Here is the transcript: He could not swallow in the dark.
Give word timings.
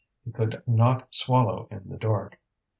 He 0.25 0.31
could 0.31 0.63
not 0.65 1.13
swallow 1.13 1.67
in 1.69 1.87
the 1.87 1.97
dark. 1.97 2.39